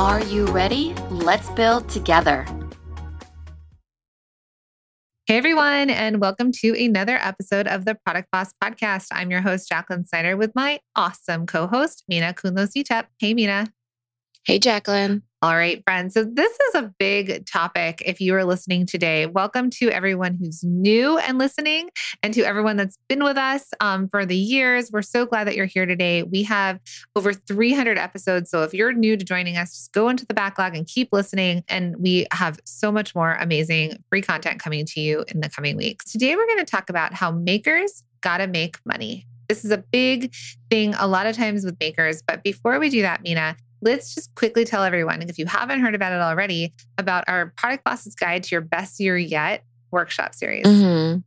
[0.00, 0.94] Are you ready?
[1.10, 2.46] Let's build together.
[5.26, 9.08] Hey, everyone, and welcome to another episode of the Product Boss Podcast.
[9.12, 13.08] I'm your host, Jacqueline Snyder, with my awesome co host, Minna Khounlo-Sithep.
[13.18, 13.74] Hey, Minna.
[14.46, 15.22] Hey, Jacqueline.
[15.42, 16.12] All right, friends.
[16.12, 19.24] So, this is a big topic if you are listening today.
[19.24, 21.88] Welcome to everyone who's new and listening,
[22.22, 24.92] and to everyone that's been with us um, for the years.
[24.92, 26.24] We're so glad that you're here today.
[26.24, 26.78] We have
[27.16, 28.50] over 300 episodes.
[28.50, 31.64] So, if you're new to joining us, just go into the backlog and keep listening.
[31.68, 35.74] And we have so much more amazing free content coming to you in the coming
[35.74, 36.12] weeks.
[36.12, 39.26] Today, we're going to talk about how makers got to make money.
[39.48, 40.34] This is a big
[40.70, 42.20] thing a lot of times with makers.
[42.20, 45.94] But before we do that, Minna, let's just quickly tell everyone, if you haven't heard
[45.94, 50.66] about it already, about our Product Bosses Guide to Your Best Year Yet workshop series.
[50.66, 51.20] Mm-hmm.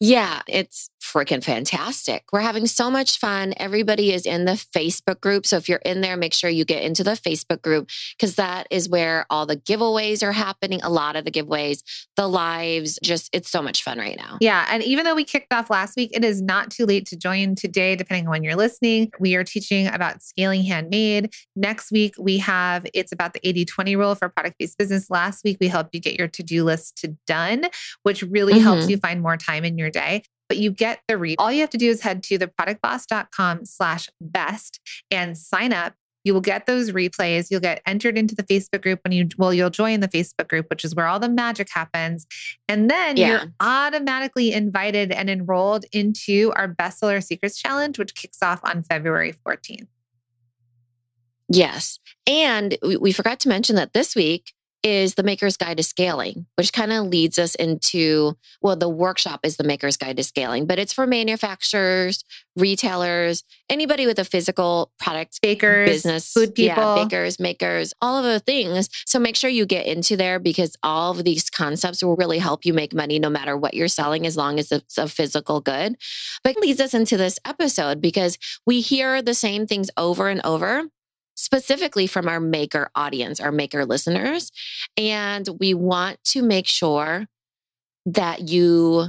[0.00, 2.24] Yeah, it's freaking fantastic.
[2.32, 3.54] We're having so much fun.
[3.56, 5.46] Everybody is in the Facebook group.
[5.46, 8.66] So if you're in there, make sure you get into the Facebook group because that
[8.70, 10.80] is where all the giveaways are happening.
[10.82, 11.82] A lot of the giveaways,
[12.16, 14.36] the lives, just it's so much fun right now.
[14.40, 14.66] Yeah.
[14.70, 17.54] And even though we kicked off last week, it is not too late to join
[17.54, 19.10] today, depending on when you're listening.
[19.18, 21.32] We are teaching about scaling handmade.
[21.56, 25.08] Next week, we have it's about the 80 20 rule for product based business.
[25.10, 27.66] Last week, we helped you get your to do list to done,
[28.02, 28.62] which really mm-hmm.
[28.62, 31.36] helps you find more time in your day but you get the read.
[31.38, 35.94] All you have to do is head to theproductboss.com slash best and sign up.
[36.24, 37.50] You will get those replays.
[37.50, 40.66] You'll get entered into the Facebook group when you, well, you'll join the Facebook group,
[40.68, 42.26] which is where all the magic happens.
[42.68, 43.28] And then yeah.
[43.28, 49.34] you're automatically invited and enrolled into our bestseller secrets challenge, which kicks off on February
[49.46, 49.86] 14th.
[51.48, 51.98] Yes.
[52.26, 54.52] And we forgot to mention that this week
[54.82, 59.40] is the Maker's Guide to Scaling, which kind of leads us into well, the workshop
[59.42, 62.24] is the Maker's Guide to Scaling, but it's for manufacturers,
[62.56, 68.24] retailers, anybody with a physical product bakers, business, food people, yeah, bakers, makers, all of
[68.24, 68.88] the things.
[69.06, 72.64] So make sure you get into there because all of these concepts will really help
[72.64, 75.96] you make money no matter what you're selling, as long as it's a physical good.
[76.44, 80.40] But it leads us into this episode because we hear the same things over and
[80.44, 80.84] over
[81.38, 84.50] specifically from our maker audience, our maker listeners.
[84.96, 87.26] And we want to make sure
[88.06, 89.06] that you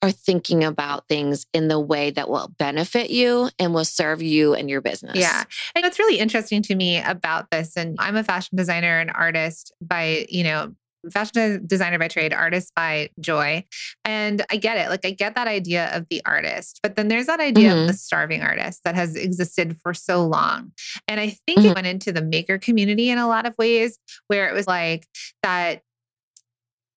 [0.00, 4.54] are thinking about things in the way that will benefit you and will serve you
[4.54, 5.16] and your business.
[5.16, 5.42] Yeah.
[5.74, 9.72] And what's really interesting to me about this, and I'm a fashion designer and artist
[9.80, 10.74] by, you know,
[11.10, 13.64] fashion designer by trade, artist by joy.
[14.04, 14.88] And I get it.
[14.90, 17.82] Like I get that idea of the artist, but then there's that idea mm-hmm.
[17.82, 20.72] of the starving artist that has existed for so long.
[21.08, 21.68] And I think mm-hmm.
[21.68, 23.98] it went into the maker community in a lot of ways
[24.28, 25.06] where it was like
[25.42, 25.82] that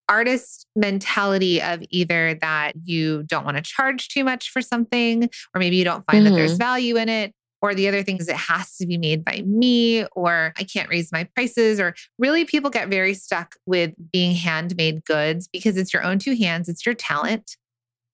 [0.09, 5.23] artist mentality of either that you don't want to charge too much for something,
[5.53, 6.33] or maybe you don't find mm-hmm.
[6.33, 6.59] that there's mm-hmm.
[6.59, 7.33] value in it.
[7.61, 10.89] Or the other thing is it has to be made by me, or I can't
[10.89, 11.79] raise my prices.
[11.79, 16.35] Or really, people get very stuck with being handmade goods because it's your own two
[16.35, 17.57] hands, it's your talent.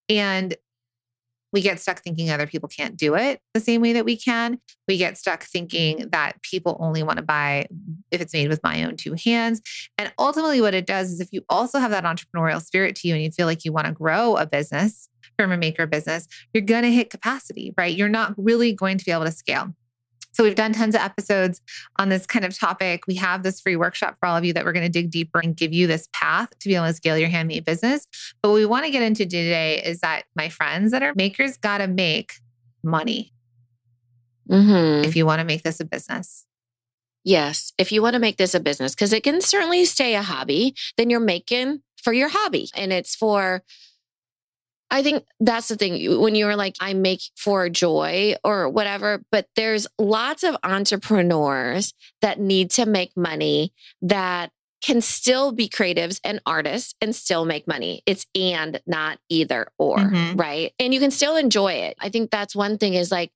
[0.10, 0.56] And
[1.54, 4.60] we get stuck thinking other people can't do it the same way that we can.
[4.88, 7.68] We get stuck thinking that people only want to buy
[8.10, 9.62] if it's made with my own two hands.
[9.98, 13.14] And ultimately, what it does is if you also have that entrepreneurial spirit to you
[13.14, 15.08] and you feel like you want to grow a business
[15.38, 17.96] from a maker business, you're going to hit capacity, right?
[17.96, 19.74] You're not really going to be able to scale.
[20.34, 21.62] So we've done tons of episodes
[22.00, 23.04] on this kind of topic.
[23.08, 25.40] We have this free workshop for all of you that we're going to dig deeper
[25.40, 28.08] and give you this path to be able to scale your handmade business.
[28.42, 31.58] But what we want to get into today is that my friends that are makers
[31.58, 32.34] got to make
[32.84, 33.32] money
[34.50, 35.06] mm-hmm.
[35.06, 36.46] if you want to make this a business.
[37.24, 40.22] Yes, if you want to make this a business, because it can certainly stay a
[40.22, 43.64] hobby, then you're making for your hobby and it's for
[44.94, 49.48] I think that's the thing when you're like, I make for joy or whatever, but
[49.56, 53.74] there's lots of entrepreneurs that need to make money
[54.04, 54.52] that
[54.84, 58.04] can still be creatives and artists and still make money.
[58.06, 60.38] It's and not either or, mm-hmm.
[60.38, 60.74] right?
[60.78, 61.96] And you can still enjoy it.
[62.00, 63.32] I think that's one thing is like,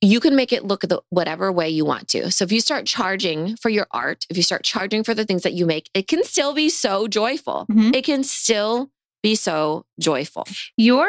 [0.00, 2.30] you can make it look the whatever way you want to.
[2.30, 5.42] So if you start charging for your art, if you start charging for the things
[5.42, 7.66] that you make, it can still be so joyful.
[7.70, 7.90] Mm-hmm.
[7.92, 8.90] It can still
[9.22, 10.46] be so joyful.
[10.76, 11.08] Your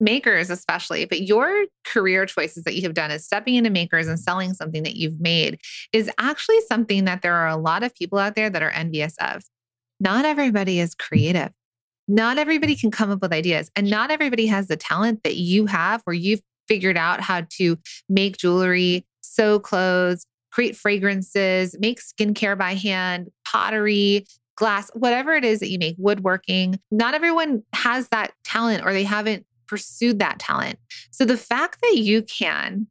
[0.00, 4.18] makers, especially, but your career choices that you have done is stepping into makers and
[4.18, 5.58] selling something that you've made
[5.92, 9.14] is actually something that there are a lot of people out there that are envious
[9.20, 9.42] of.
[9.98, 11.50] Not everybody is creative.
[12.08, 15.66] Not everybody can come up with ideas, and not everybody has the talent that you
[15.66, 17.78] have where you've figured out how to
[18.08, 24.24] make jewelry, sew clothes, create fragrances, make skincare by hand, pottery,
[24.56, 26.80] glass, whatever it is that you make, woodworking.
[26.90, 30.78] Not everyone has that talent or they haven't pursued that talent.
[31.10, 32.86] So the fact that you can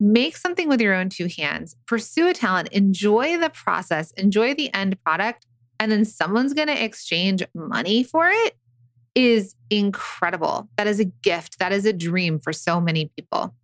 [0.00, 4.72] make something with your own two hands, pursue a talent, enjoy the process, enjoy the
[4.74, 5.46] end product,
[5.78, 8.56] and then someone's going to exchange money for it
[9.14, 10.68] is incredible.
[10.76, 11.58] That is a gift.
[11.58, 13.54] That is a dream for so many people.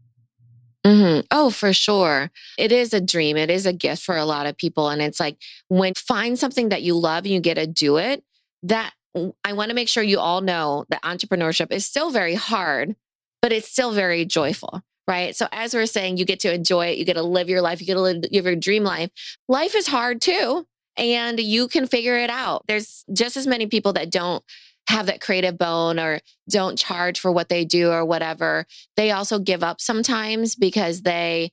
[0.86, 1.26] Mm-hmm.
[1.30, 2.30] Oh, for sure.
[2.56, 3.36] It is a dream.
[3.36, 4.88] It is a gift for a lot of people.
[4.88, 5.36] And it's like
[5.68, 8.24] when find something that you love you get to do it,
[8.62, 8.94] that
[9.44, 12.94] I want to make sure you all know that entrepreneurship is still very hard,
[13.42, 14.82] but it's still very joyful.
[15.06, 15.34] Right.
[15.34, 16.98] So, as we're saying, you get to enjoy it.
[16.98, 17.80] You get to live your life.
[17.80, 19.10] You get to live your dream life.
[19.48, 22.64] Life is hard too, and you can figure it out.
[22.68, 24.44] There's just as many people that don't
[24.90, 28.66] have that creative bone or don't charge for what they do or whatever,
[28.96, 31.52] they also give up sometimes because they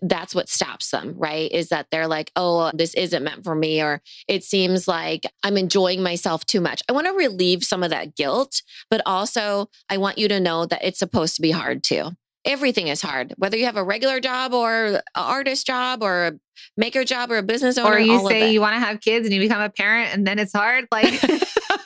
[0.00, 1.50] that's what stops them, right?
[1.50, 5.56] Is that they're like, oh, this isn't meant for me, or it seems like I'm
[5.56, 6.82] enjoying myself too much.
[6.88, 10.64] I want to relieve some of that guilt, but also I want you to know
[10.66, 12.12] that it's supposed to be hard too.
[12.44, 16.38] Everything is hard, whether you have a regular job or an artist job or
[16.76, 17.96] a maker job or a business owner.
[17.96, 20.38] Or you say you want to have kids and you become a parent and then
[20.38, 20.86] it's hard.
[20.96, 21.20] Like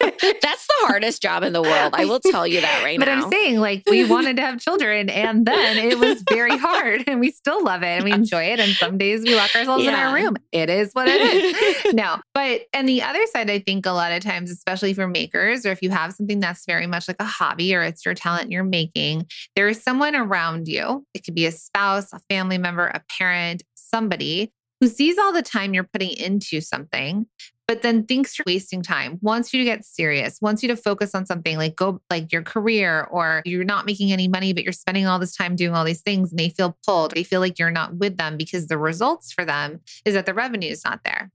[0.21, 1.95] That's the hardest job in the world.
[1.95, 3.17] I will tell you that right but now.
[3.17, 7.05] But I'm saying, like, we wanted to have children, and then it was very hard,
[7.07, 8.61] and we still love it and we enjoy it.
[8.61, 9.91] And some days we lock ourselves yeah.
[9.91, 10.37] in our room.
[10.53, 11.95] It is what it is.
[11.95, 15.67] no, but and the other side, I think a lot of times, especially for makers,
[15.67, 18.51] or if you have something that's very much like a hobby or it's your talent
[18.51, 19.27] you're making,
[19.57, 21.07] there is someone around you.
[21.15, 25.43] It could be a spouse, a family member, a parent, somebody who sees all the
[25.43, 27.27] time you're putting into something
[27.71, 31.15] but then thinks you're wasting time, wants you to get serious, wants you to focus
[31.15, 34.73] on something like go like your career or you're not making any money, but you're
[34.73, 37.13] spending all this time doing all these things and they feel pulled.
[37.13, 40.35] They feel like you're not with them because the results for them is that the
[40.35, 41.31] revenue is not there.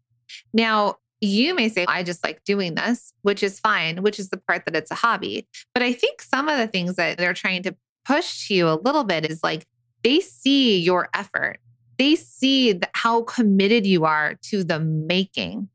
[0.53, 4.35] Now, you may say, I just like doing this, which is fine, which is the
[4.35, 5.47] part that it's a hobby.
[5.73, 8.75] But I think some of the things that they're trying to push to you a
[8.75, 9.65] little bit is like
[10.03, 11.59] they see your effort,
[11.97, 15.69] they see how committed you are to the making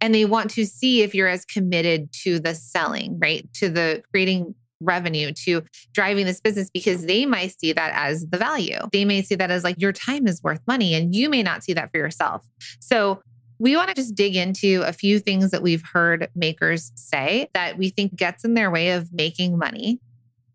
[0.00, 3.50] and they want to see if you're as committed to the selling, right?
[3.54, 5.62] To the creating revenue, to
[5.94, 8.78] driving this business, because they might see that as the value.
[8.92, 11.64] They may see that as like your time is worth money, and you may not
[11.64, 12.46] see that for yourself.
[12.80, 13.22] So,
[13.58, 17.78] we want to just dig into a few things that we've heard makers say that
[17.78, 19.98] we think gets in their way of making money.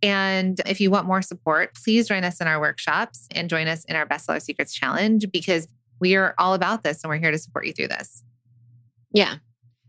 [0.03, 3.83] And if you want more support, please join us in our workshops and join us
[3.85, 5.67] in our Bestseller Secrets Challenge because
[5.99, 8.23] we are all about this and we're here to support you through this.
[9.13, 9.35] Yeah.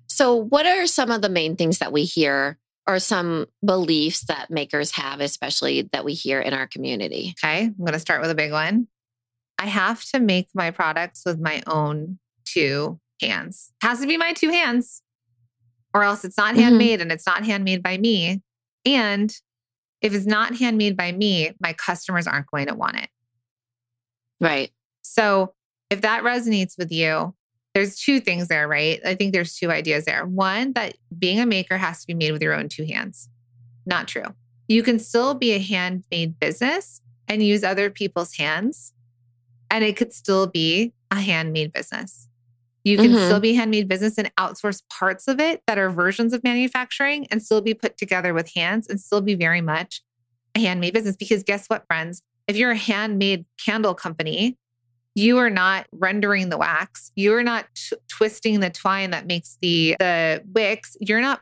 [0.08, 4.50] So, what are some of the main things that we hear or some beliefs that
[4.50, 7.34] makers have, especially that we hear in our community?
[7.42, 7.64] Okay.
[7.66, 8.88] I'm going to start with a big one.
[9.58, 13.72] I have to make my products with my own two hands.
[13.82, 15.02] It has to be my two hands.
[15.94, 16.60] or else it's not Mhm.
[16.60, 18.40] handmade and it's not handmade by me.
[18.86, 19.30] And
[20.02, 23.08] if it's not handmade by me, my customers aren't going to want it.
[24.40, 24.70] Right.
[25.02, 25.54] So
[25.90, 27.34] if that resonates with you,
[27.74, 29.00] there's two things there, right?
[29.04, 30.26] I think there's two ideas there.
[30.26, 33.28] One, that being a maker has to be made with your own two hands.
[33.86, 34.26] Not true.
[34.68, 38.92] You can still be a handmade business and use other people's hands,
[39.70, 42.28] and it could still be a handmade business.
[42.84, 43.26] You can Mhm.
[43.26, 47.42] still be handmade business and outsource parts of it that are versions of manufacturing and
[47.42, 50.02] still be put together with hands and still be very much
[50.54, 51.16] a handmade business.
[51.16, 52.22] Because guess what, friends?
[52.48, 54.58] If you're a handmade candle company,
[55.14, 57.12] you are not rendering the wax.
[57.14, 60.96] You are not t- twisting the twine that makes the the wicks.
[61.00, 61.40] You're not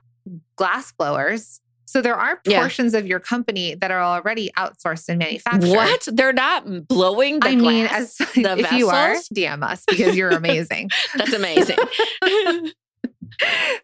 [0.56, 1.60] glass blowers.
[1.90, 2.60] So there are Yeah.
[2.60, 5.68] portions of your company that are already outsourced and manufactured.
[5.70, 6.06] What?
[6.10, 9.16] They're not blowing the I mean, as the if you are.
[9.34, 10.90] DM us because you're amazing.
[11.16, 11.78] That's amazing.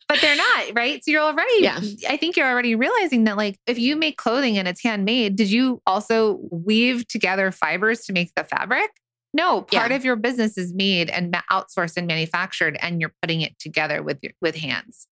[0.09, 1.03] but they're not, right?
[1.05, 1.81] So you're already, Yeah.
[2.09, 5.51] I think you're already realizing that, like, if you make clothing and it's handmade, did
[5.51, 8.91] you also weave together fibers to make the fabric?
[9.35, 9.97] No, part Yeah.
[9.97, 14.19] of your business is made and outsourced and manufactured, and you're putting it together with
[14.23, 15.09] your, with hands.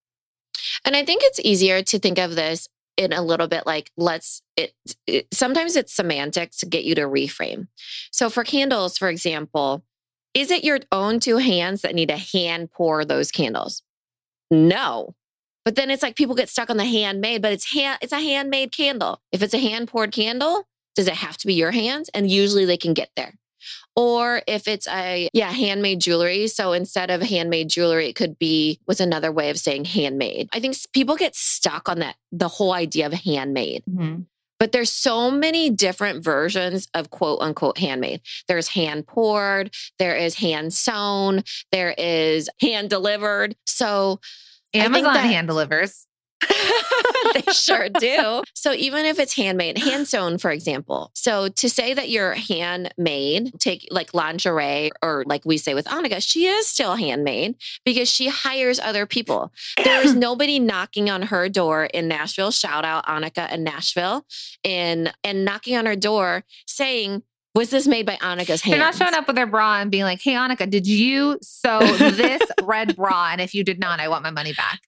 [0.84, 4.42] And I think it's easier to think of this in a little bit like let's
[4.56, 4.72] it,
[5.06, 7.68] it sometimes it's semantics to get you to reframe.
[8.10, 9.84] So for candles, for example,
[10.32, 13.82] is it your own two hands that need to hand pour those candles?
[14.50, 15.14] No.
[15.64, 18.20] But then it's like people get stuck on the handmade, but it's hand it's a
[18.20, 19.20] handmade candle.
[19.32, 22.10] If it's a hand poured candle, does it have to be your hands?
[22.14, 23.34] And usually they can get there.
[23.96, 26.48] Or if it's a yeah, handmade jewelry.
[26.48, 30.48] So instead of handmade jewelry, it could be was another way of saying handmade.
[30.52, 33.84] I think people get stuck on that the whole idea of handmade.
[33.88, 34.22] Mm-hmm.
[34.60, 38.20] But there's so many different versions of quote unquote handmade.
[38.48, 41.42] There's hand poured, there is hand sewn,
[41.72, 43.56] there is hand delivered.
[43.66, 44.20] So
[44.72, 46.06] Amazon that- hand delivers.
[47.34, 48.42] They sure do.
[48.54, 51.10] So even if it's handmade, hand sewn, for example.
[51.14, 56.22] So to say that you're handmade, take like lingerie or like we say with Annika,
[56.22, 59.52] she is still handmade because she hires other people.
[59.82, 62.50] There is nobody knocking on her door in Nashville.
[62.50, 64.24] Shout out Annika in Nashville
[64.64, 67.22] and and knocking on her door saying,
[67.54, 68.64] was this made by Annika's hands?
[68.64, 71.78] They're not showing up with their bra and being like, "Hey, Annika, did you sew
[71.96, 73.28] this red bra?
[73.30, 74.80] And if you did not, I want my money back."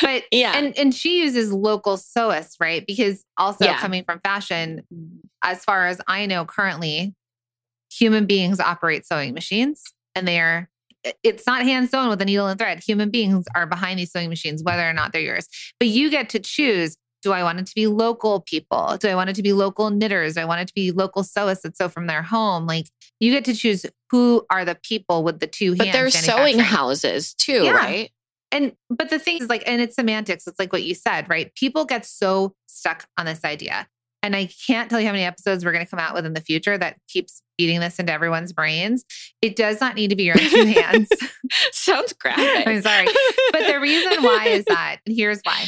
[0.00, 0.52] But Yeah.
[0.56, 2.86] and and she uses local sewists, right?
[2.86, 3.78] Because also Yeah.
[3.78, 4.82] coming from fashion,
[5.42, 7.14] as far as I know, currently,
[7.92, 9.82] human beings operate sewing machines,
[10.14, 10.68] and they are.
[11.22, 12.82] It's not hand sewn with a needle and thread.
[12.86, 15.48] Human beings are behind these sewing machines, whether or not they're yours.
[15.78, 18.96] But you get to choose do I want it to be local people?
[18.98, 20.36] Do I want it to be local knitters?
[20.36, 22.66] Do I want it to be local sewists that sew from their home?
[22.66, 22.86] Like
[23.18, 25.94] you get to choose who are the people with the two but hands.
[26.14, 27.72] there's sewing houses too, Yeah.
[27.72, 28.10] right?
[28.52, 30.46] And but the thing is like, and it's semantics.
[30.46, 31.54] It's like what you said, right?
[31.54, 33.86] People get so stuck on this idea.
[34.22, 36.34] And I can't tell you how many episodes we're going to come out with in
[36.34, 39.02] the future that keeps feeding this into everyone's brains.
[39.40, 41.08] It does not need to be your own two hands.
[41.72, 42.66] Sounds graphic.
[42.66, 43.06] I'm sorry.
[43.52, 45.64] But the reason why is that, and here's why.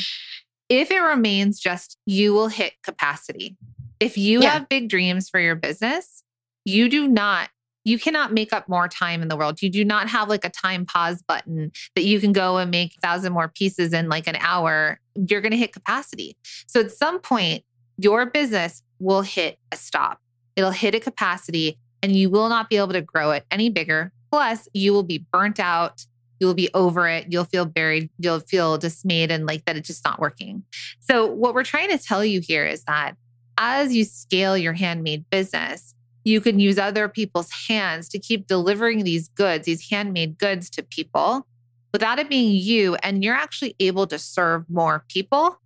[0.69, 3.57] If it remains just you will hit capacity.
[4.01, 4.51] If you Yeah.
[4.51, 6.23] have big dreams for your business,
[6.67, 7.49] you do not,
[7.85, 9.61] you cannot make up more time in the world.
[9.63, 12.95] You do not have like a time pause button that you can go and make
[12.97, 14.99] a thousand more pieces in like an hour.
[15.15, 16.37] You're going to hit capacity.
[16.67, 17.65] So at some point,
[17.99, 20.21] your business will hit a stop.
[20.57, 24.13] It'll hit a capacity and you will not be able to grow it any bigger.
[24.31, 26.07] Plus, you will be burnt out
[26.43, 30.05] you'll be over it you'll feel buried you'll feel dismayed and like that it's just
[30.05, 30.65] not working
[30.99, 33.15] so what we're trying to tell you here is that
[33.59, 35.95] as you scale your handmade business
[36.25, 40.83] you can use other people's hands to keep delivering these goods these handmade goods to
[40.83, 41.47] people
[41.93, 45.59] without it being you and you're actually able to serve more people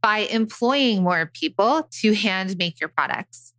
[0.00, 3.54] by employing more people to hand make your products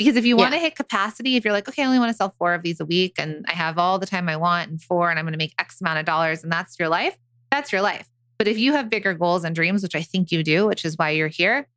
[0.00, 2.16] because if you want to hit capacity, if you're like, okay, I only want to
[2.16, 4.80] sell four of these a week and I have all the time I want and
[4.80, 7.18] four and I'm going to make X amount of dollars and that's your life,
[7.50, 8.08] that's your life.
[8.38, 10.96] But if you have bigger goals and dreams, which I think you do, which is
[10.96, 11.68] why you're here,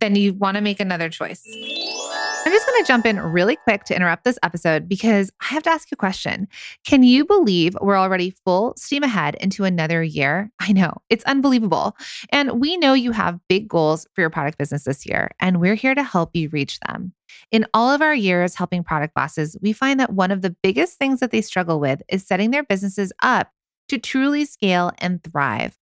[0.00, 1.42] then you want to make another choice.
[2.48, 5.64] I'm just going to jump in really quick to interrupt this episode because I have
[5.64, 6.48] to ask you a question.
[6.82, 10.50] Can you believe we're already full steam ahead into another year?
[10.58, 11.94] I know it's unbelievable.
[12.30, 15.74] And we know you have big goals for your product business this year, and we're
[15.74, 17.12] here to help you reach them.
[17.50, 20.96] In all of our years helping product bosses, we find that one of the biggest
[20.96, 23.50] things that they struggle with is setting their businesses up
[23.90, 25.76] to truly scale and thrive.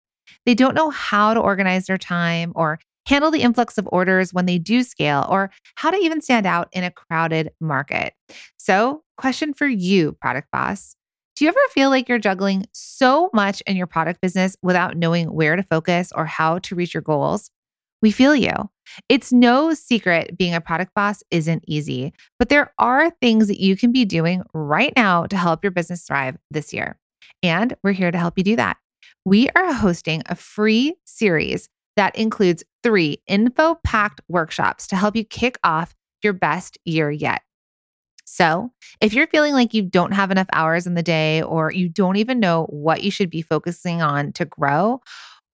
[0.46, 4.46] They don't know how to organize their time or handle the influx of orders when
[4.46, 8.14] they do scale, or how to even stand out in a crowded market.
[8.56, 10.96] So, question for you, product boss
[11.36, 15.32] Do you ever feel like you're juggling so much in your product business without knowing
[15.32, 17.50] where to focus or how to reach your goals?
[18.02, 18.52] We feel you.
[19.08, 23.76] It's no secret being a product boss isn't easy, but there are things that you
[23.76, 26.98] can be doing right now to help your business thrive this year.
[27.42, 28.76] And we're here to help you do that.
[29.24, 35.24] We are hosting a free series that includes three info packed workshops to help you
[35.24, 37.42] kick off your best year yet.
[38.26, 38.70] So,
[39.00, 42.16] if you're feeling like you don't have enough hours in the day, or you don't
[42.16, 45.00] even know what you should be focusing on to grow,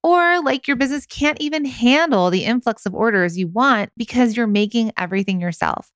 [0.02, 4.46] or like your business can't even handle the influx of orders you want because you're
[4.46, 5.90] making everything yourself,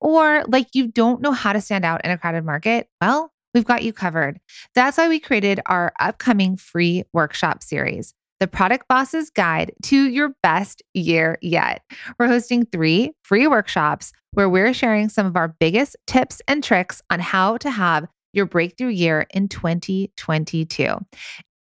[0.00, 3.64] or like you don't know how to stand out in a crowded market, well, we've
[3.64, 4.38] got you covered.
[4.74, 10.34] That's why we created our upcoming free workshop series the Product Boss's Guide to Your
[10.42, 11.82] Best Year Yet.
[12.18, 17.02] We're hosting three free workshops where we're sharing some of our biggest tips and tricks
[17.10, 20.96] on how to have your breakthrough year in 2022.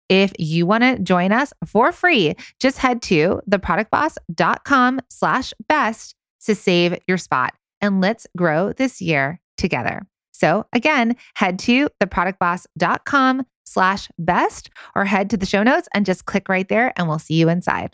[0.10, 6.56] If you want to join us for free, just head to theproductboss.com slash best to
[6.56, 10.06] save your spot and let's grow this year together.
[10.32, 16.26] So again, head to theproductboss.com slash best or head to the show notes and just
[16.26, 17.94] click right there and we'll see you inside.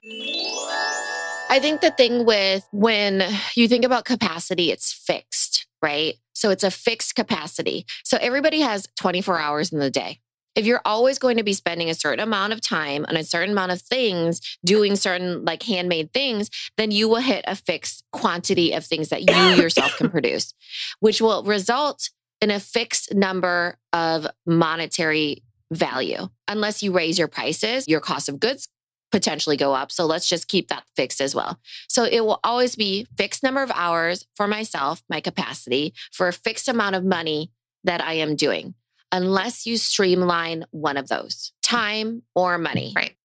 [1.51, 3.23] I think the thing with when
[3.55, 6.15] you think about capacity, it's fixed, right?
[6.33, 7.85] So it's a fixed capacity.
[8.05, 10.19] So everybody has 24 hours in the day.
[10.55, 13.51] If you're always going to be spending a certain amount of time on a certain
[13.51, 18.73] amount of things, doing certain like handmade things, then you will hit a fixed quantity
[18.73, 20.53] of things that you yourself can produce,
[20.99, 22.09] which will result
[22.41, 26.27] in a fixed number of monetary value.
[26.47, 28.67] Unless you raise your prices, your cost of goods
[29.11, 29.91] potentially go up.
[29.91, 31.59] So let's just keep that fixed as well.
[31.87, 36.33] So it will always be fixed number of hours for myself, my capacity for a
[36.33, 37.51] fixed amount of money
[37.83, 38.73] that I am doing.
[39.11, 42.93] Unless you streamline one of those, time or money.
[42.95, 43.15] Right.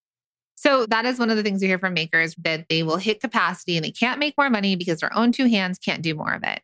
[0.56, 3.20] So that is one of the things we hear from makers that they will hit
[3.20, 6.32] capacity and they can't make more money because their own two hands can't do more
[6.32, 6.60] of it.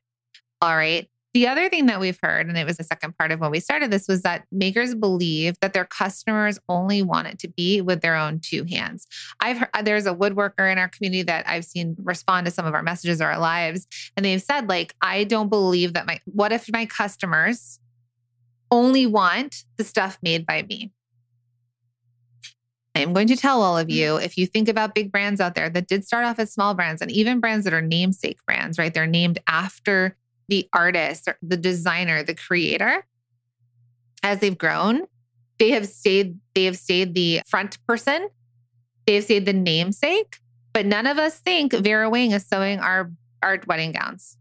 [0.61, 1.09] All right.
[1.35, 3.59] The other thing that we've heard, and it was the second part of when we
[3.59, 8.03] started this, was that makers believe that their customers only want it to be with
[8.03, 9.07] their own two hands.
[9.41, 12.67] I've heard, uh, there's a woodworker in our community that I've seen respond to some
[12.67, 16.21] of our messages or our lives, and they've said like, I don't believe that my.
[16.27, 17.81] What if my customers
[18.71, 20.93] only want the stuff made by me?
[22.95, 23.97] I am going to tell all of mm-hmm.
[23.97, 26.75] you if you think about big brands out there that did start off as small
[26.75, 28.93] brands and even brands that are namesake brands, right?
[28.93, 30.17] They're named after
[30.49, 33.05] the artist, the designer, the creator,
[34.23, 35.03] as they've grown,
[35.59, 38.29] they have stayed, they have stayed the front person,
[39.07, 40.39] they have stayed the namesake,
[40.73, 43.11] but none of us think Vera Wang is sewing our
[43.43, 44.37] our wedding gowns.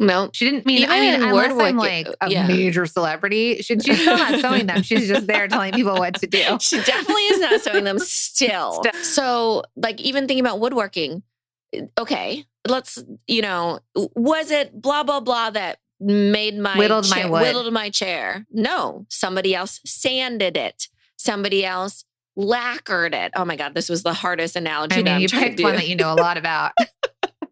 [0.00, 0.78] No, she didn't mean.
[0.78, 2.46] Even I mean, unless I'm like uh, a yeah.
[2.46, 4.82] major celebrity, she, she's still not sewing them.
[4.82, 6.38] She's just there telling people what to do.
[6.60, 8.84] She definitely is not sewing them still.
[8.84, 9.02] still.
[9.02, 11.24] So, like, even thinking about woodworking,
[11.98, 17.30] okay, let's, you know, was it blah, blah, blah that made my whittled chair, my
[17.30, 17.42] wood.
[17.42, 18.46] whittled my chair?
[18.50, 20.88] No, somebody else sanded it.
[21.16, 22.04] Somebody else
[22.36, 23.32] lacquered it.
[23.34, 25.00] Oh my God, this was the hardest analogy.
[25.00, 26.72] I mean, you picked one that you know a lot about.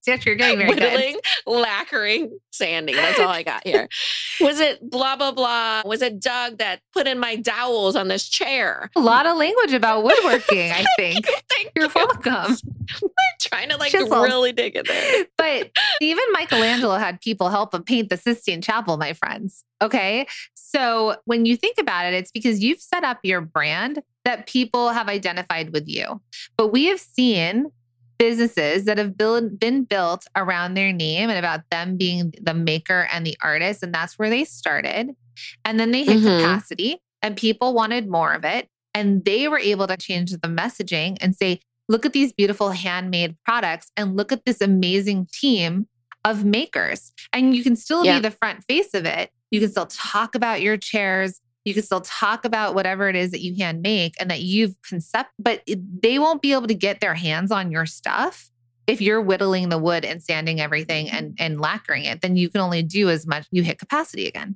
[0.06, 1.50] You're getting very Whittling, good.
[1.60, 2.94] lacquering, sanding.
[2.94, 3.88] That's all I got here.
[4.40, 5.82] Was it blah blah blah?
[5.84, 8.90] Was it Doug that put in my dowels on this chair?
[8.96, 10.70] A lot of language about woodworking.
[10.72, 11.26] I think.
[11.50, 11.92] Thank you're you.
[11.94, 12.56] welcome.
[13.02, 13.08] I'm
[13.40, 14.22] trying to like Chisel.
[14.22, 15.26] really dig in there.
[15.36, 19.64] But even Michelangelo had people help him paint the Sistine Chapel, my friends.
[19.82, 20.26] Okay.
[20.54, 24.90] So when you think about it, it's because you've set up your brand that people
[24.90, 26.20] have identified with you.
[26.56, 27.70] But we have seen
[28.18, 33.08] businesses that have build, been built around their name and about them being the maker
[33.12, 33.82] and the artist.
[33.82, 35.10] And that's where they started.
[35.64, 36.42] And then they hit mm-hmm.
[36.42, 38.68] capacity and people wanted more of it.
[38.94, 43.36] And they were able to change the messaging and say, look at these beautiful handmade
[43.44, 45.86] products and look at this amazing team
[46.24, 47.12] of makers.
[47.32, 48.16] And you can still yeah.
[48.16, 49.30] be the front face of it.
[49.50, 53.32] You can still talk about your chairs you can still talk about whatever it is
[53.32, 57.00] that you hand make and that you've concept, but they won't be able to get
[57.00, 58.50] their hands on your stuff
[58.86, 61.16] if you're whittling the wood and sanding everything mm-hmm.
[61.16, 62.20] and and lacquering it.
[62.20, 63.48] Then you can only do as much.
[63.50, 64.54] You hit capacity again.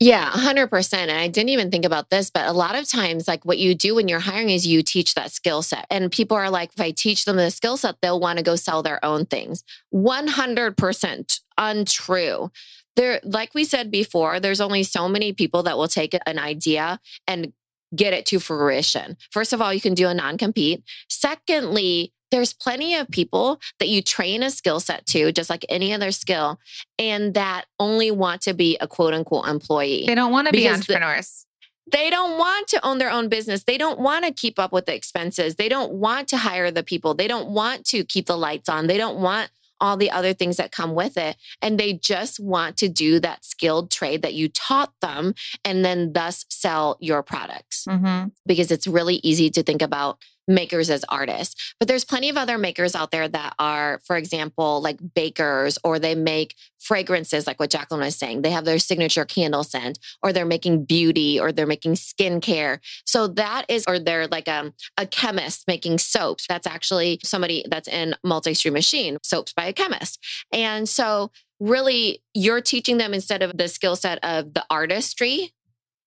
[0.00, 0.94] Yeah, 100%.
[0.94, 3.72] And I didn't even think about this, but a lot of times, like what you
[3.72, 5.86] do when you're hiring is you teach that skill set.
[5.90, 8.56] And people are like, if I teach them the skill set, they'll want to go
[8.56, 9.62] sell their own things.
[9.94, 12.50] 100% untrue
[12.96, 17.00] there, like we said before, there's only so many people that will take an idea
[17.26, 17.52] and
[17.94, 19.16] get it to fruition.
[19.30, 20.82] First of all, you can do a non compete.
[21.08, 25.92] Secondly, there's plenty of people that you train a skill set to, just like any
[25.92, 26.58] other skill,
[26.98, 30.04] and that only want to be a quote unquote employee.
[30.06, 31.46] They don't want to be entrepreneurs.
[31.90, 33.64] they don't want to own their own business.
[33.64, 35.56] They don't want to keep up with the expenses.
[35.56, 37.12] They don't want to hire the people.
[37.12, 38.86] They don't want to keep the lights on.
[38.86, 39.50] They don't want
[39.82, 41.36] all the other things that come with it.
[41.60, 46.12] And they just want to do that skilled trade that you taught them and then
[46.12, 47.84] thus sell your products.
[47.86, 48.28] Mm-hmm.
[48.46, 51.74] Because it's really easy to think about makers as artists.
[51.78, 55.98] But there's plenty of other makers out there that are, for example, like bakers or
[55.98, 58.42] they make fragrances, like what Jacqueline was saying.
[58.42, 62.78] They have their signature candle scent, or they're making beauty, or they're making skincare.
[63.06, 66.46] So that is, or they're like a, um, a chemist making soaps.
[66.46, 70.18] That's actually somebody that's in multi stream machine, soaps by a chemist.
[70.52, 75.52] And so really you're teaching them instead of the skill set of the artistry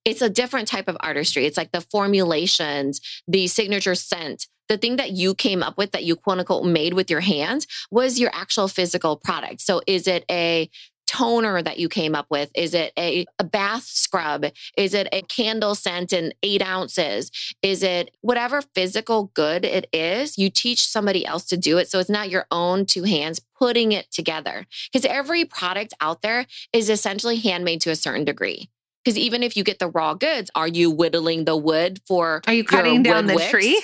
[0.05, 1.45] it's a different type of artistry.
[1.45, 6.03] It's like the formulations, the signature scent, the thing that you came up with that
[6.03, 9.61] you quote unquote made with your hands was your actual physical product.
[9.61, 10.69] So is it a
[11.07, 12.49] toner that you came up with?
[12.55, 14.45] Is it a, a bath scrub?
[14.75, 17.31] Is it a candle scent in eight ounces?
[17.61, 20.37] Is it whatever physical good it is?
[20.37, 21.89] You teach somebody else to do it.
[21.89, 24.65] So it's not your own two hands putting it together.
[24.91, 28.69] Because every product out there is essentially handmade to a certain degree.
[29.05, 32.41] Because even if you get the raw goods, are you whittling the wood for?
[32.47, 33.51] Are you cutting down the wicks?
[33.51, 33.79] tree?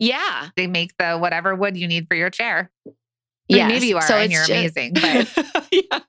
[0.00, 2.68] Yeah, they make the whatever wood you need for your chair.
[3.48, 4.94] Yeah, maybe you are, so and you're just, amazing.
[4.94, 6.00] But yeah.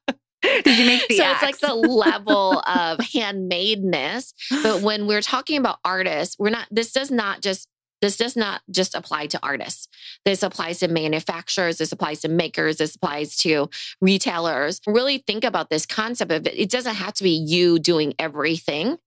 [0.63, 1.17] did you make the?
[1.17, 1.43] So axe?
[1.43, 4.34] it's like the level of handmadeness.
[4.63, 6.67] But when we're talking about artists, we're not.
[6.71, 7.67] This does not just
[8.01, 9.87] this does not just apply to artists.
[10.25, 11.77] This applies to manufacturers.
[11.77, 12.77] This applies to makers.
[12.77, 13.69] This applies to
[14.01, 14.81] retailers.
[14.87, 16.57] Really think about this concept of it.
[16.57, 18.97] It doesn't have to be you doing everything.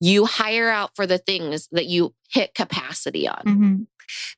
[0.00, 3.42] You hire out for the things that you hit capacity on.
[3.44, 3.82] Mm-hmm.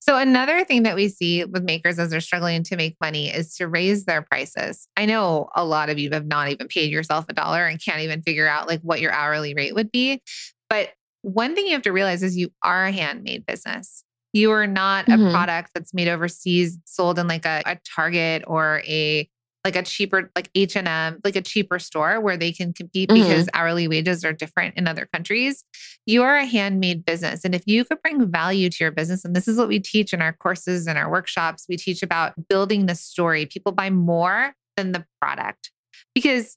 [0.01, 3.57] So, another thing that we see with makers as they're struggling to make money is
[3.57, 4.89] to raise their prices.
[4.97, 8.01] I know a lot of you have not even paid yourself a dollar and can't
[8.01, 10.23] even figure out like what your hourly rate would be.
[10.71, 10.91] But
[11.23, 14.05] one thing you have to realize is you are a handmade business.
[14.33, 15.27] You are not mm-hmm.
[15.27, 19.29] a product that's made overseas, sold in like a, a Target or a
[19.65, 23.23] like a cheaper like H&M, like a cheaper store where they can compete mm-hmm.
[23.23, 25.65] because hourly wages are different in other countries.
[26.07, 29.35] You are a handmade business and if you could bring value to your business and
[29.35, 32.87] this is what we teach in our courses and our workshops, we teach about building
[32.87, 33.47] the story.
[33.47, 35.73] People buy more than the product.
[36.15, 36.57] Because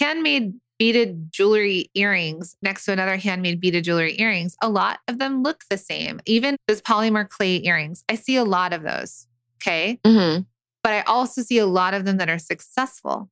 [0.00, 5.42] handmade beaded jewelry earrings next to another handmade beaded jewelry earrings, a lot of them
[5.42, 6.20] look the same.
[6.26, 9.26] Even those polymer clay earrings, I see a lot of those.
[9.60, 9.98] Okay.
[10.04, 10.42] Mm-hmm.
[10.82, 13.28] But I also see a lot of them that are successful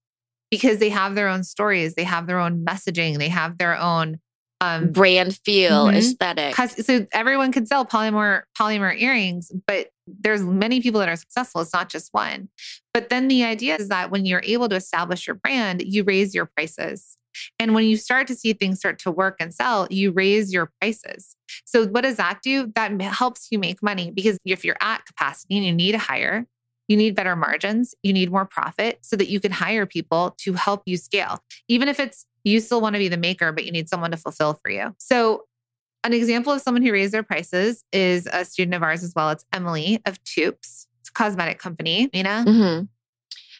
[0.50, 4.18] because they have their own stories, they have their own messaging, they have their own
[4.61, 5.96] um, brand feel mm-hmm.
[5.96, 6.54] aesthetic.
[6.54, 11.61] So everyone can sell polymer polymer earrings, but there's many people that are successful.
[11.61, 12.48] It's not just one.
[12.94, 16.35] But then the idea is that when you're able to establish your brand, you raise
[16.35, 17.16] your prices.
[17.59, 20.70] And when you start to see things start to work and sell, you raise your
[20.81, 21.37] prices.
[21.64, 22.72] So, what does that do?
[22.75, 26.46] That helps you make money because if you're at capacity and you need to hire,
[26.88, 30.53] you need better margins, you need more profit so that you can hire people to
[30.53, 31.42] help you scale.
[31.68, 34.16] Even if it's you still want to be the maker, but you need someone to
[34.16, 34.94] fulfill for you.
[34.99, 35.44] So,
[36.05, 39.31] an example of someone who raised their prices is a student of ours as well.
[39.31, 40.87] It's Emily of Toups.
[41.01, 42.09] It's a cosmetic company.
[42.12, 42.44] Minna?
[42.46, 42.85] Mm-hmm.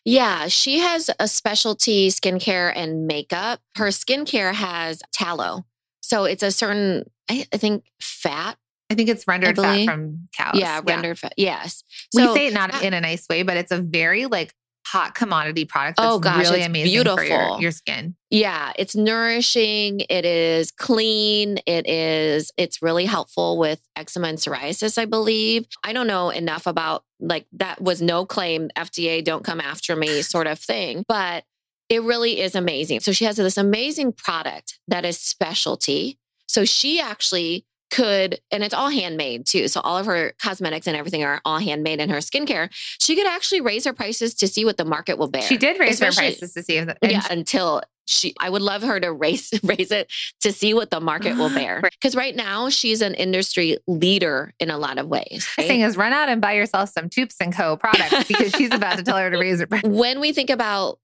[0.07, 3.61] Yeah, she has a specialty skincare and makeup.
[3.77, 5.65] Her skincare has tallow.
[6.01, 8.57] So it's a certain, I, I think, fat.
[8.89, 10.55] I think it's rendered fat from cows.
[10.55, 11.29] Yeah, rendered yeah.
[11.29, 11.35] fat.
[11.37, 11.83] Yes.
[12.15, 14.55] So, we say it not in a nice way, but it's a very like
[14.87, 15.97] hot commodity product.
[15.97, 17.17] That's oh gosh, really amazing beautiful.
[17.17, 18.15] for your, your skin.
[18.31, 20.03] Yeah, it's nourishing.
[20.09, 21.59] It is clean.
[21.67, 22.53] It is.
[22.57, 24.97] It's really helpful with eczema and psoriasis.
[24.97, 25.67] I believe.
[25.83, 27.81] I don't know enough about like that.
[27.81, 28.71] Was no claim.
[28.77, 31.45] FDA don't come after me sort of thing, but
[31.89, 33.01] it really is amazing.
[33.01, 36.19] So she has this amazing product that is specialty.
[36.47, 39.69] So she actually could, and it's all handmade too.
[39.69, 42.69] So all of her cosmetics and everything are all handmade in her skincare.
[42.73, 45.43] She could actually raise her prices to see what the market will bear.
[45.43, 48.83] She did raise her prices to see if the, yeah, until she I would love
[48.83, 51.81] her to raise raise it to see what the market will bear.
[51.83, 55.49] Because right now she's an industry leader in a lot of ways.
[55.59, 55.65] Right?
[55.65, 58.73] The thing is run out and buy yourself some Toups and Co products because she's
[58.73, 59.83] about to tell her to raise her price.
[59.97, 60.99] When we think about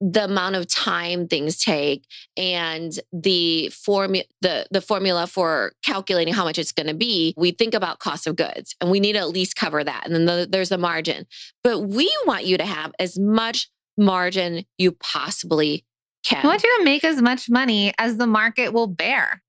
[0.00, 2.04] the amount of time things take
[2.36, 7.50] and the formula the the formula for calculating how much it's going to be we
[7.50, 10.24] think about cost of goods and we need to at least cover that and then
[10.26, 11.26] the, there's the margin.
[11.64, 15.84] But we want you to have as much margin you possibly
[16.24, 19.42] can i want you to make as much money as the market will bear.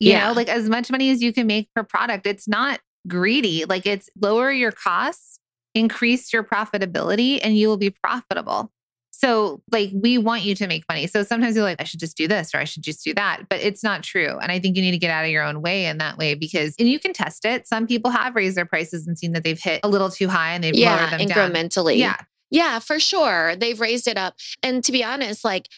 [0.00, 0.28] You yeah.
[0.28, 2.26] know like as much money as you can make per product.
[2.26, 3.64] It's not greedy.
[3.66, 5.38] Like it's lower your costs
[5.74, 8.72] increase your profitability and you will be profitable
[9.20, 11.06] So, like, we want you to make money.
[11.06, 13.42] So sometimes you're like, I should just do this or I should just do that.
[13.50, 14.38] But it's not true.
[14.38, 16.34] And I think you need to get out of your own way in that way
[16.34, 17.68] because, and you can test it.
[17.68, 20.54] Some people have raised their prices and seen that they've hit a little too high
[20.54, 21.98] and they've yeah, lowered them incrementally.
[21.98, 21.98] down.
[21.98, 22.16] Yeah.
[22.50, 23.56] Yeah, for sure.
[23.56, 24.36] They've raised it up.
[24.62, 25.68] And to be honest, like,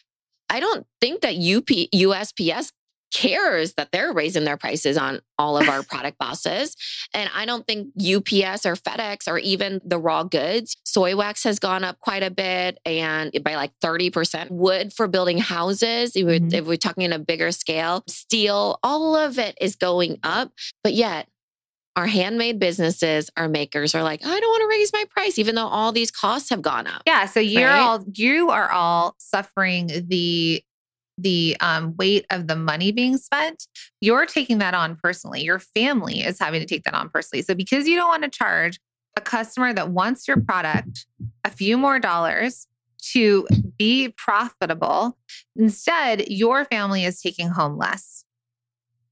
[0.49, 2.71] I don't think that UP, USPS
[3.13, 6.77] cares that they're raising their prices on all of our product bosses.
[7.15, 11.59] And I don't think UPS or FedEx or even the raw goods, soy wax has
[11.59, 14.51] gone up quite a bit and by like 30%.
[14.51, 16.51] Wood for building houses, if, Mhm.
[16.53, 20.51] we're, if we're talking in a bigger scale, steel, all of it is going up.
[20.83, 21.29] But yet,
[21.95, 25.55] our handmade businesses, our makers are like, I don't want to raise my price, even
[25.57, 27.03] though all these costs have gone up.
[27.07, 27.27] Yeah.
[27.27, 27.81] So you're Right?
[27.81, 30.63] all you are all suffering the
[31.19, 33.67] the um, weight of the money being spent.
[34.01, 35.43] You're taking that on personally.
[35.43, 37.43] Your family is having to take that on personally.
[37.43, 38.81] So because you don't want to charge
[39.17, 41.07] a customer that wants your product
[41.45, 42.67] a few more dollars
[43.13, 43.47] to
[43.79, 45.19] be profitable,
[45.57, 48.25] instead your family is taking home less.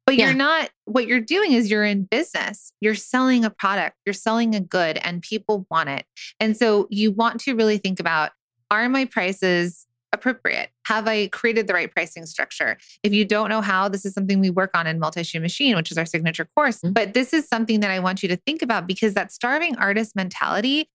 [0.07, 0.27] But Yeah.
[0.27, 2.73] you're not, what you're doing is you're in business.
[2.81, 6.07] You're selling a product, you're selling a good, and people want it.
[6.41, 8.31] And so you want to really think about
[8.71, 10.71] are my prices appropriate?
[10.87, 12.79] Have I created the right pricing structure?
[13.03, 15.77] If you don't know how, this is something we work on in Multi Stream Machine,
[15.77, 16.81] which is our signature course.
[16.81, 16.95] Mhm.
[16.95, 20.17] But this is something that I want you to think about because that starving artist
[20.17, 20.91] mentality,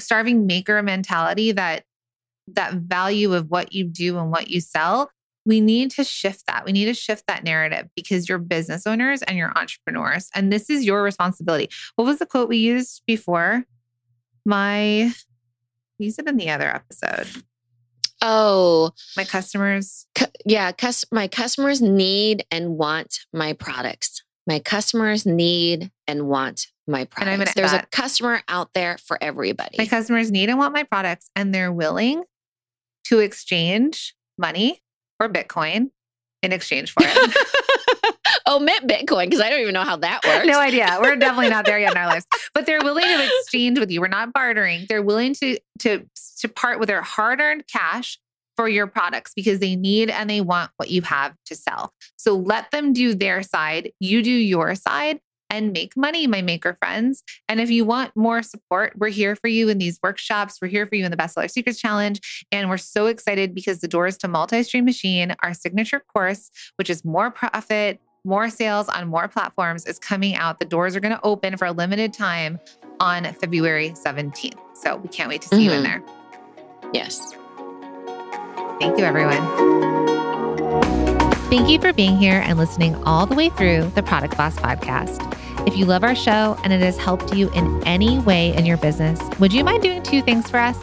[0.00, 1.84] starving maker mentality, that
[2.48, 5.10] that value of what you do and what you sell,
[5.46, 6.64] we need to shift that.
[6.64, 10.28] We need to shift that narrative because you're business owners and you're entrepreneurs.
[10.34, 11.68] And this is your responsibility.
[11.96, 13.64] What was the quote we used before?
[14.44, 15.12] My,
[15.98, 17.44] we used it in the other episode.
[18.22, 20.06] Oh, My customers.
[20.14, 20.70] cu- yeah.
[20.72, 24.22] Cus- my customers need and want my products.
[24.46, 27.54] My customers need and want my products.
[27.54, 29.76] There's a customer out there for everybody.
[29.78, 32.24] My customers need and want my products, and they're willing
[33.04, 34.80] to exchange money
[35.20, 35.90] or Bitcoin
[36.42, 37.36] in exchange for it.
[38.46, 40.46] Omit Bitcoin because I don't even know how that works.
[40.46, 40.98] no idea.
[41.00, 42.26] We're definitely not there yet in our lives.
[42.54, 44.02] But they're willing to exchange with you.
[44.02, 44.84] We're not bartering.
[44.86, 46.06] They're willing to to
[46.40, 48.18] to part with their hard-earned cash
[48.56, 51.94] for your products because they need and they want what you have to sell.
[52.16, 55.20] So let them do their side, you do your side
[55.52, 57.22] and make money, my maker friends.
[57.46, 60.58] And if you want more support, we're here for you in these workshops.
[60.60, 62.46] We're here for you in the Bestseller Secrets Challenge.
[62.50, 66.88] And we're so excited because the doors to Multi Stream Machine, our signature course, which
[66.88, 70.58] is more profit, more sales on more platforms, is coming out.
[70.60, 72.60] The doors are going to open for a limited time
[73.00, 74.54] on February 17th.
[74.74, 75.84] So we can't wait to see you in Mhm.
[75.84, 76.02] there.
[76.92, 77.34] Yes.
[78.80, 79.40] Thank you, everyone.
[81.50, 85.20] Thank you for being here and listening all the way through the Product Boss podcast.
[85.66, 88.78] If you love our show and it has helped you in any way in your
[88.78, 90.78] business, would you mind doing two things for us?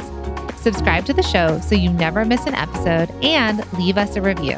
[0.58, 4.58] Subscribe to the show so you never miss an episode and leave us a review.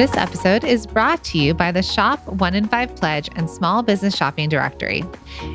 [0.00, 3.82] This episode is brought to you by the Shop One in Five Pledge and Small
[3.82, 5.04] Business Shopping Directory.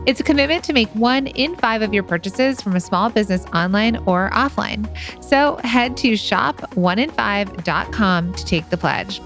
[0.05, 3.43] It's a commitment to make one in five of your purchases from a small business
[3.55, 4.87] online or offline.
[5.23, 9.19] So head to shop1in5.com to take the pledge.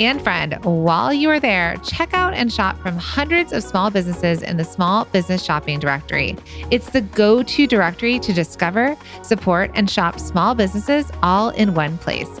[0.00, 4.42] And friend, while you are there, check out and shop from hundreds of small businesses
[4.42, 6.36] in the Small Business Shopping Directory.
[6.72, 11.96] It's the go to directory to discover, support, and shop small businesses all in one
[11.98, 12.40] place.